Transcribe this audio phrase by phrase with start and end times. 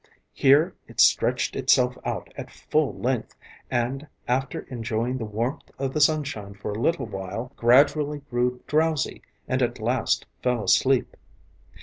[0.33, 3.35] Here it stretched itself out at full length,
[3.69, 9.21] and after enjoying the warmth of the sunshine for a little while, gradually grew drowsy
[9.47, 11.15] and at last fell asleep.